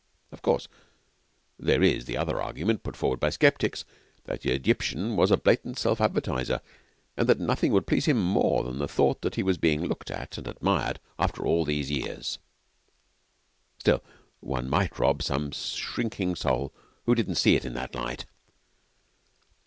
Of 0.31 0.41
course, 0.41 0.67
there 1.59 1.83
is 1.83 2.05
the 2.05 2.17
other 2.17 2.41
argument, 2.41 2.81
put 2.81 2.95
forward 2.95 3.19
by 3.19 3.29
sceptics, 3.29 3.85
that 4.23 4.41
the 4.41 4.49
Egyptian 4.51 5.15
was 5.15 5.29
a 5.29 5.37
blatant 5.37 5.77
self 5.77 6.01
advertiser, 6.01 6.61
and 7.15 7.29
that 7.29 7.39
nothing 7.39 7.71
would 7.71 7.85
please 7.85 8.05
him 8.05 8.19
more 8.19 8.63
than 8.63 8.79
the 8.79 8.87
thought 8.87 9.21
that 9.21 9.35
he 9.35 9.43
was 9.43 9.59
being 9.59 9.85
looked 9.85 10.09
at 10.09 10.39
and 10.39 10.47
admired 10.47 10.99
after 11.19 11.45
all 11.45 11.65
these 11.65 11.91
years. 11.91 12.39
Still, 13.77 14.03
one 14.39 14.67
might 14.67 14.97
rob 14.97 15.21
some 15.21 15.51
shrinking 15.51 16.33
soul 16.33 16.73
who 17.05 17.13
didn't 17.13 17.35
see 17.35 17.55
it 17.55 17.63
in 17.63 17.75
that 17.75 17.93
light. 17.93 18.25